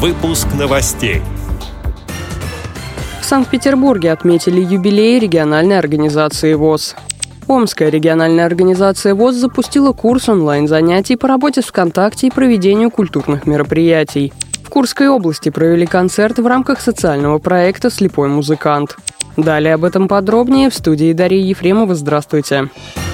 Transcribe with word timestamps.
Выпуск 0.00 0.46
новостей. 0.56 1.22
В 3.20 3.24
Санкт-Петербурге 3.24 4.12
отметили 4.12 4.60
юбилей 4.60 5.18
региональной 5.18 5.76
организации 5.76 6.54
ВОЗ. 6.54 6.94
Омская 7.48 7.88
региональная 7.88 8.46
организация 8.46 9.16
ВОЗ 9.16 9.34
запустила 9.34 9.92
курс 9.92 10.28
онлайн-занятий 10.28 11.16
по 11.16 11.26
работе 11.26 11.62
с 11.62 11.64
ВКонтакте 11.64 12.28
и 12.28 12.30
проведению 12.30 12.92
культурных 12.92 13.44
мероприятий. 13.48 14.32
В 14.62 14.70
Курской 14.70 15.08
области 15.08 15.48
провели 15.48 15.84
концерт 15.84 16.38
в 16.38 16.46
рамках 16.46 16.80
социального 16.80 17.38
проекта 17.38 17.90
«Слепой 17.90 18.28
музыкант». 18.28 18.94
Далее 19.36 19.74
об 19.74 19.82
этом 19.82 20.06
подробнее 20.06 20.70
в 20.70 20.74
студии 20.74 21.12
Дарьи 21.12 21.42
Ефремова. 21.42 21.96
Здравствуйте. 21.96 22.68
Здравствуйте. 22.68 23.07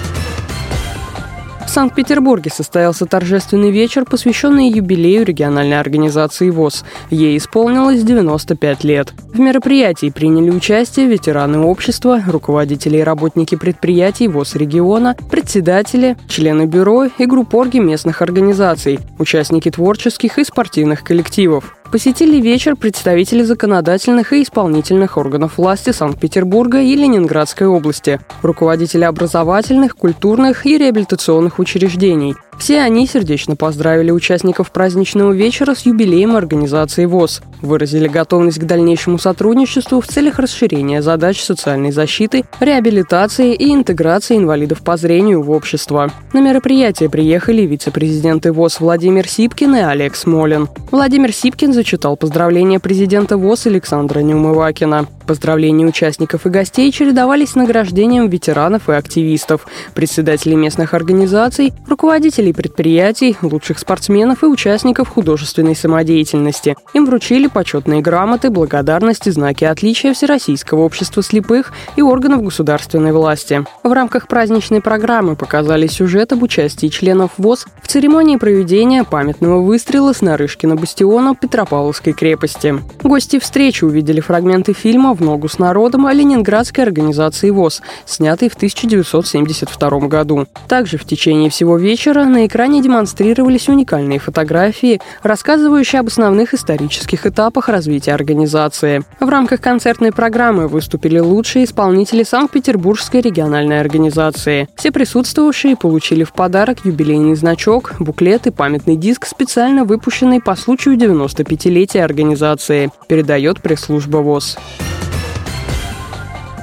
Санкт-Петербурге 1.71 2.51
состоялся 2.51 3.07
торжественный 3.07 3.71
вечер, 3.71 4.05
посвященный 4.05 4.69
юбилею 4.71 5.25
региональной 5.25 5.80
организации 5.80 6.51
ВОЗ. 6.51 6.85
Ей 7.11 7.37
исполнилось 7.37 8.02
95 8.02 8.84
лет. 8.84 9.12
В 9.33 9.38
мероприятии 9.38 10.11
приняли 10.11 10.51
участие 10.51 11.07
ветераны 11.07 11.59
общества, 11.59 12.23
руководители 12.27 12.98
и 12.98 13.02
работники 13.02 13.57
предприятий 13.57 14.29
ВОЗ 14.29 14.55
региона, 14.55 15.16
председатели, 15.30 16.16
члены 16.29 16.66
бюро 16.66 17.07
и 17.07 17.27
группорги 17.27 17.79
местных 17.79 18.23
организаций, 18.23 19.01
участники 19.19 19.71
творческих 19.71 20.38
и 20.38 20.45
спортивных 20.45 21.02
коллективов 21.02 21.77
посетили 21.95 22.41
вечер 22.41 22.75
представители 22.75 23.45
законодательных 23.45 24.33
и 24.33 24.43
исполнительных 24.43 25.16
органов 25.16 25.59
власти 25.59 25.91
Санкт-Петербурга 25.91 26.80
и 26.80 26.97
Ленинградской 26.97 27.69
области, 27.69 28.19
руководители 28.43 29.05
образовательных, 29.05 29.95
культурных 29.95 30.66
и 30.66 30.77
реабилитационных 30.77 31.61
учреждений, 31.61 32.35
все 32.59 32.80
они 32.80 33.07
сердечно 33.07 33.57
поздравили 33.57 34.11
участников 34.11 34.71
праздничного 34.71 35.33
вечера 35.33 35.75
с 35.75 35.87
юбилеем 35.87 36.37
организации 36.37 37.05
ВОЗ, 37.05 37.43
выразили 37.61 38.09
готовность 38.09 38.59
к 38.59 38.65
дальнейшему 38.65 39.19
сотрудничеству 39.19 40.01
в 40.01 40.07
целях 40.07 40.38
расширения 40.38 41.02
задач 41.02 41.43
социальной 41.43 41.93
защиты, 41.93 42.45
реабилитации 42.61 43.55
и 43.55 43.73
интеграции 43.73 44.37
инвалидов 44.37 44.83
по 44.83 44.96
зрению 44.96 45.43
в 45.43 45.51
общество. 45.51 46.11
На 46.33 46.40
мероприятие 46.40 47.11
приехали 47.11 47.63
вице-президенты 47.63 48.52
ВОЗ 48.52 48.80
Владимир 48.80 49.29
Сипкин 49.29 49.77
и 49.77 49.80
Олег 49.80 50.15
Смолин. 50.15 50.68
Владимир 50.90 51.33
Сипкин 51.33 51.73
зачитал 51.85 52.16
поздравления 52.16 52.80
президента 52.80 53.37
ВОЗ 53.37 53.66
Александра 53.66 54.21
Неумывакина. 54.21 55.07
Поздравления 55.27 55.87
участников 55.87 56.47
и 56.47 56.51
гостей 56.51 56.93
чередовались 56.93 57.55
награждением 57.55 58.29
ветеранов 58.29 58.89
и 58.89 58.93
активистов, 58.93 59.67
председателей 59.95 60.57
местных 60.57 60.93
организаций, 60.93 61.73
руководителей 61.89 62.53
предприятий, 62.53 63.37
лучших 63.41 63.79
спортсменов 63.79 64.43
и 64.43 64.47
участников 64.47 65.09
художественной 65.09 65.75
самодеятельности. 65.75 66.77
Им 66.93 67.06
вручили 67.06 67.47
почетные 67.47 68.03
грамоты, 68.03 68.50
благодарности, 68.50 69.31
знаки 69.31 69.65
отличия 69.65 70.12
Всероссийского 70.12 70.81
общества 70.83 71.22
слепых 71.22 71.72
и 71.97 72.03
органов 72.03 72.43
государственной 72.43 73.12
власти. 73.12 73.65
В 73.83 73.93
рамках 73.93 74.28
праздничной 74.28 74.83
программы 74.83 75.37
показали 75.37 75.87
сюжет 75.87 76.33
об 76.33 76.43
участии 76.43 76.89
членов 76.89 77.31
ВОЗ 77.39 77.67
в 77.83 77.89
церемонии 77.89 78.37
проведения 78.37 79.05
памятного 79.05 79.62
выстрела 79.62 80.12
с 80.12 80.21
Нарышкина 80.21 80.77
бастиона 80.77 81.34
Петропавловской 81.34 82.12
крепости. 82.12 82.75
Гости 83.03 83.39
встречи 83.39 83.84
увидели 83.84 84.21
фрагменты 84.21 84.75
фильма 84.75 85.13
в 85.15 85.22
ногу 85.22 85.48
с 85.48 85.59
народом» 85.59 86.09
ленинградской 86.15 86.84
организации 86.84 87.50
ВОЗ, 87.50 87.82
снятый 88.06 88.48
в 88.48 88.54
1972 88.54 90.09
году. 90.09 90.47
Также 90.69 90.97
в 90.97 91.04
течение 91.04 91.50
всего 91.50 91.76
вечера 91.76 92.25
на 92.25 92.47
экране 92.47 92.82
демонстрировались 92.82 93.69
уникальные 93.69 94.19
фотографии, 94.19 95.00
рассказывающие 95.22 96.00
об 96.00 96.06
основных 96.06 96.54
исторических 96.54 97.26
этапах 97.26 97.69
развития 97.69 98.12
организации. 98.12 99.03
В 99.21 99.28
рамках 99.28 99.60
концертной 99.60 100.12
программы 100.12 100.69
выступили 100.69 101.19
лучшие 101.19 101.65
исполнители 101.65 102.22
Санкт-Петербургской 102.22 103.21
региональной 103.21 103.81
организации. 103.81 104.69
Все 104.77 104.93
присутствовавшие 104.93 105.77
получили 105.77 106.25
в 106.25 106.33
подарок 106.33 106.84
юбилейный 106.84 107.34
значок, 107.34 107.94
буклет 107.99 108.47
и 108.47 108.50
памятный 108.50 108.97
диск, 108.97 109.27
специально 109.27 109.84
выпущенный 109.84 110.41
по 110.41 110.55
случаю 110.56 110.97
95-летия 110.97 112.03
организации, 112.03 112.91
передает 113.09 113.60
пресс-служба 113.60 114.19
ВОЗ. 114.19 114.56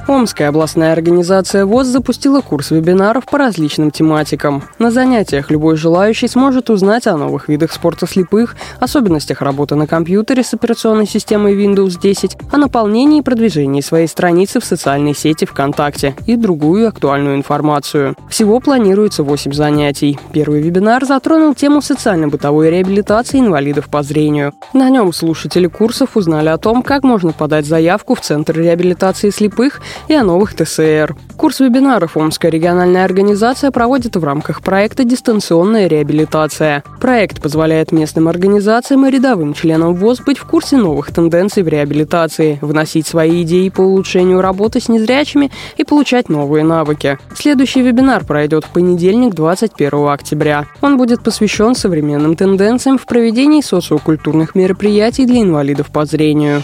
Омская 0.07 0.49
областная 0.49 0.93
организация 0.93 1.65
ВОЗ 1.65 1.87
запустила 1.87 2.41
курс 2.41 2.71
вебинаров 2.71 3.25
по 3.25 3.37
различным 3.37 3.91
тематикам. 3.91 4.63
На 4.79 4.89
занятиях 4.89 5.51
любой 5.51 5.77
желающий 5.77 6.27
сможет 6.27 6.69
узнать 6.69 7.05
о 7.07 7.17
новых 7.17 7.47
видах 7.47 7.71
спорта 7.71 8.07
слепых, 8.07 8.55
особенностях 8.79 9.41
работы 9.41 9.75
на 9.75 9.85
компьютере 9.87 10.43
с 10.43 10.53
операционной 10.53 11.05
системой 11.05 11.55
Windows 11.55 11.99
10, 12.01 12.37
о 12.51 12.57
наполнении 12.57 13.19
и 13.19 13.21
продвижении 13.21 13.81
своей 13.81 14.07
страницы 14.07 14.59
в 14.59 14.65
социальной 14.65 15.15
сети 15.15 15.45
ВКонтакте 15.45 16.15
и 16.25 16.35
другую 16.35 16.87
актуальную 16.87 17.35
информацию. 17.35 18.15
Всего 18.27 18.59
планируется 18.59 19.23
8 19.23 19.53
занятий. 19.53 20.19
Первый 20.33 20.61
вебинар 20.61 21.05
затронул 21.05 21.53
тему 21.53 21.81
социально-бытовой 21.81 22.71
реабилитации 22.71 23.39
инвалидов 23.39 23.87
по 23.89 24.01
зрению. 24.01 24.53
На 24.73 24.89
нем 24.89 25.13
слушатели 25.13 25.67
курсов 25.67 26.17
узнали 26.17 26.49
о 26.49 26.57
том, 26.57 26.81
как 26.81 27.03
можно 27.03 27.33
подать 27.33 27.65
заявку 27.65 28.15
в 28.15 28.21
Центр 28.21 28.57
реабилитации 28.57 29.29
слепых 29.29 29.79
и 30.07 30.13
о 30.13 30.23
новых 30.23 30.55
ТСР. 30.55 31.15
Курс 31.37 31.59
вебинаров 31.59 32.17
Омская 32.17 32.51
региональная 32.51 33.03
организация 33.03 33.71
проводит 33.71 34.15
в 34.15 34.23
рамках 34.23 34.61
проекта 34.61 35.03
«Дистанционная 35.03 35.87
реабилитация». 35.87 36.83
Проект 36.99 37.41
позволяет 37.41 37.91
местным 37.91 38.27
организациям 38.27 39.05
и 39.05 39.11
рядовым 39.11 39.53
членам 39.53 39.95
ВОЗ 39.95 40.21
быть 40.21 40.37
в 40.37 40.45
курсе 40.45 40.77
новых 40.77 41.11
тенденций 41.11 41.63
в 41.63 41.67
реабилитации, 41.67 42.59
вносить 42.61 43.07
свои 43.07 43.41
идеи 43.41 43.69
по 43.69 43.81
улучшению 43.81 44.41
работы 44.41 44.79
с 44.79 44.87
незрячими 44.87 45.51
и 45.77 45.83
получать 45.83 46.29
новые 46.29 46.63
навыки. 46.63 47.17
Следующий 47.35 47.81
вебинар 47.81 48.23
пройдет 48.23 48.65
в 48.65 48.69
понедельник, 48.69 49.33
21 49.33 50.09
октября. 50.09 50.65
Он 50.81 50.97
будет 50.97 51.23
посвящен 51.23 51.75
современным 51.75 52.35
тенденциям 52.35 52.97
в 52.97 53.05
проведении 53.05 53.61
социокультурных 53.61 54.53
мероприятий 54.53 55.25
для 55.25 55.41
инвалидов 55.41 55.87
по 55.91 56.05
зрению. 56.05 56.61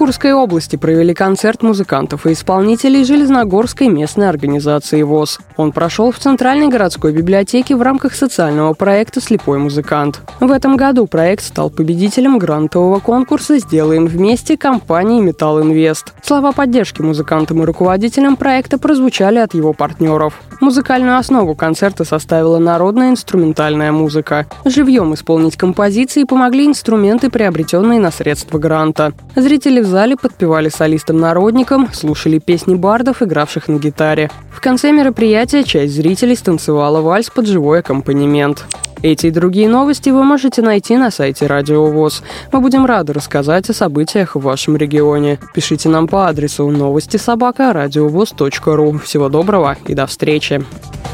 Курской 0.00 0.32
области 0.32 0.76
провели 0.76 1.12
концерт 1.12 1.62
музыкантов 1.62 2.26
и 2.26 2.32
исполнителей 2.32 3.04
Железногорской 3.04 3.88
местной 3.88 4.30
организации 4.30 5.02
ВОЗ. 5.02 5.40
Он 5.58 5.72
прошел 5.72 6.10
в 6.10 6.18
Центральной 6.18 6.68
городской 6.68 7.12
библиотеке 7.12 7.76
в 7.76 7.82
рамках 7.82 8.14
социального 8.14 8.72
проекта 8.72 9.20
«Слепой 9.20 9.58
музыкант». 9.58 10.22
В 10.40 10.50
этом 10.52 10.78
году 10.78 11.06
проект 11.06 11.44
стал 11.44 11.68
победителем 11.68 12.38
грантового 12.38 12.98
конкурса 13.00 13.58
«Сделаем 13.58 14.06
вместе» 14.06 14.56
компании 14.56 15.20
«Металл 15.20 15.60
Инвест». 15.60 16.14
Слова 16.22 16.52
поддержки 16.52 17.02
музыкантам 17.02 17.62
и 17.62 17.66
руководителям 17.66 18.36
проекта 18.36 18.78
прозвучали 18.78 19.36
от 19.36 19.52
его 19.52 19.74
партнеров. 19.74 20.32
Музыкальную 20.60 21.16
основу 21.16 21.54
концерта 21.54 22.04
составила 22.04 22.58
народная 22.58 23.10
инструментальная 23.10 23.92
музыка. 23.92 24.46
Живьем 24.66 25.14
исполнить 25.14 25.56
композиции 25.56 26.24
помогли 26.24 26.66
инструменты, 26.66 27.30
приобретенные 27.30 27.98
на 27.98 28.10
средства 28.10 28.58
гранта. 28.58 29.14
Зрители 29.34 29.80
в 29.80 29.86
зале 29.86 30.16
подпевали 30.16 30.68
солистам-народникам, 30.68 31.88
слушали 31.92 32.38
песни 32.38 32.74
бардов, 32.74 33.22
игравших 33.22 33.68
на 33.68 33.78
гитаре. 33.78 34.30
В 34.52 34.60
конце 34.60 34.92
мероприятия 34.92 35.64
часть 35.64 35.94
зрителей 35.94 36.36
станцевала 36.36 37.00
вальс 37.00 37.30
под 37.30 37.46
живой 37.46 37.78
аккомпанемент. 37.78 38.66
Эти 39.02 39.28
и 39.28 39.30
другие 39.30 39.66
новости 39.66 40.10
вы 40.10 40.24
можете 40.24 40.60
найти 40.60 40.96
на 40.98 41.10
сайте 41.10 41.46
Радио 41.46 41.86
ВОЗ. 41.86 42.22
Мы 42.52 42.60
будем 42.60 42.84
рады 42.84 43.14
рассказать 43.14 43.70
о 43.70 43.72
событиях 43.72 44.36
в 44.36 44.40
вашем 44.40 44.76
регионе. 44.76 45.38
Пишите 45.54 45.88
нам 45.88 46.06
по 46.06 46.28
адресу 46.28 46.68
новости 46.68 47.16
собака 47.16 47.72
ру. 47.72 48.98
Всего 48.98 49.30
доброго 49.30 49.78
и 49.86 49.94
до 49.94 50.06
встречи. 50.06 50.49
Bursche. 50.50 51.09